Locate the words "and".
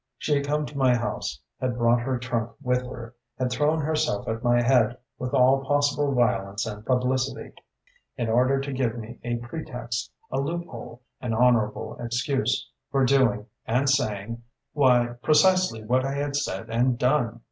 6.65-6.83, 13.67-13.91, 16.71-16.97